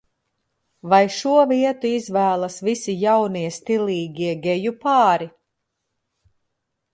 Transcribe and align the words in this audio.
Vai 0.93 1.01
šo 1.17 1.33
vietu 1.51 1.91
izvēlas 1.97 2.55
visi 2.69 2.95
jaunie, 3.03 3.45
stilīgie 3.59 4.33
geju 4.47 4.75
pāri? 4.87 5.29